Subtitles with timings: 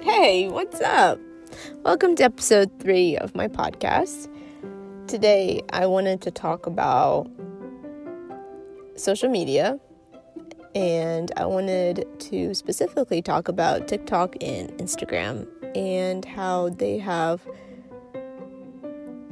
[0.00, 1.18] Hey, what's up?
[1.82, 4.28] Welcome to episode three of my podcast.
[5.08, 7.28] Today, I wanted to talk about
[8.94, 9.80] social media
[10.76, 17.44] and I wanted to specifically talk about TikTok and Instagram and how they have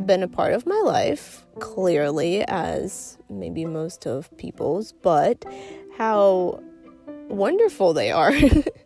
[0.04, 5.44] been a part of my life, clearly, as maybe most of people's, but
[5.96, 6.62] how
[7.28, 8.32] wonderful they are.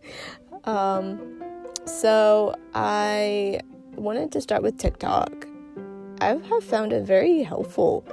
[0.64, 1.42] um,
[1.84, 3.60] so, I
[3.94, 5.46] wanted to start with TikTok.
[6.20, 8.06] I have found it very helpful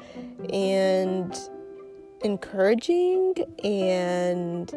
[0.52, 1.38] and
[2.22, 4.74] encouraging and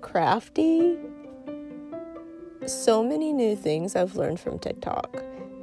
[0.00, 0.96] crafty.
[2.66, 5.22] So many new things I've learned from TikTok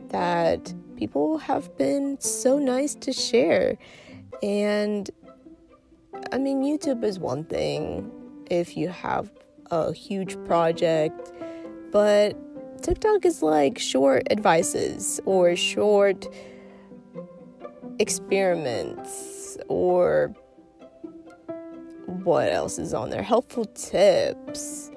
[0.09, 3.77] that people have been so nice to share.
[4.41, 5.09] And
[6.31, 8.11] I mean, YouTube is one thing
[8.49, 9.31] if you have
[9.71, 11.31] a huge project,
[11.91, 12.37] but
[12.81, 16.27] TikTok is like short advices or short
[17.99, 20.33] experiments or
[22.23, 23.23] what else is on there?
[23.23, 24.91] Helpful tips.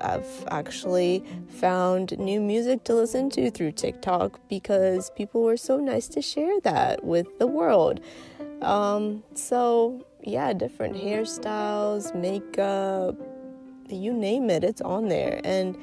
[0.00, 6.08] I've actually found new music to listen to through TikTok because people were so nice
[6.08, 8.00] to share that with the world.
[8.62, 13.16] Um, so, yeah, different hairstyles, makeup,
[13.88, 15.40] you name it, it's on there.
[15.44, 15.76] And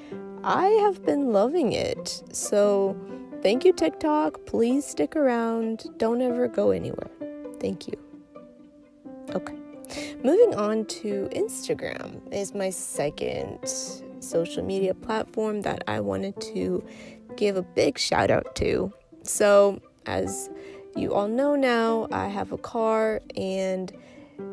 [0.44, 2.24] I have been loving it.
[2.32, 2.98] So,
[3.42, 4.46] thank you, TikTok.
[4.46, 5.86] Please stick around.
[5.98, 7.10] Don't ever go anywhere.
[7.60, 7.98] Thank you.
[9.30, 9.63] Okay.
[10.24, 13.60] Moving on to Instagram is my second
[14.22, 16.82] social media platform that I wanted to
[17.36, 18.94] give a big shout out to.
[19.24, 20.50] So, as
[20.96, 23.92] you all know now, I have a car and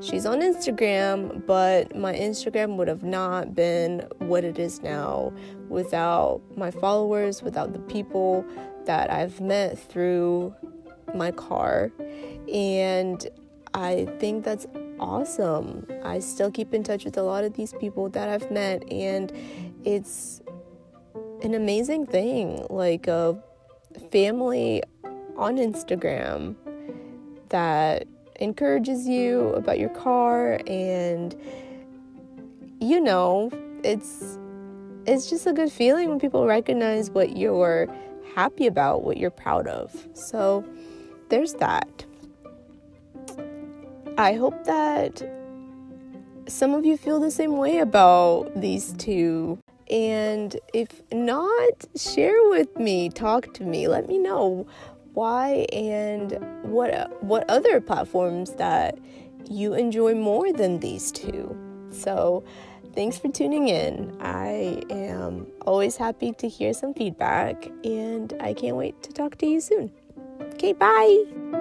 [0.01, 5.33] she's on Instagram, but my Instagram would have not been what it is now
[5.69, 8.44] without my followers, without the people
[8.87, 10.53] that I've met through
[11.15, 11.93] my car.
[12.53, 13.25] And
[13.73, 14.67] I think that's
[15.00, 15.87] awesome.
[16.05, 19.33] I still keep in touch with a lot of these people that I've met, and
[19.84, 20.41] it's
[21.43, 22.66] an amazing thing.
[22.71, 23.43] Like a
[24.12, 24.83] family
[25.37, 26.55] on Instagram
[27.49, 28.06] that
[28.41, 31.37] encourages you about your car and
[32.81, 33.50] you know
[33.84, 34.38] it's
[35.06, 37.87] it's just a good feeling when people recognize what you're
[38.34, 40.65] happy about what you're proud of so
[41.28, 42.05] there's that
[44.20, 45.22] I hope that
[46.47, 49.58] some of you feel the same way about these two.
[49.91, 54.66] And if not, share with me, talk to me, let me know
[55.14, 58.98] why and what what other platforms that
[59.50, 61.56] you enjoy more than these two.
[61.91, 62.44] So,
[62.94, 64.14] thanks for tuning in.
[64.20, 69.47] I am always happy to hear some feedback and I can't wait to talk to
[69.47, 69.91] you soon.
[70.52, 71.59] Okay, bye.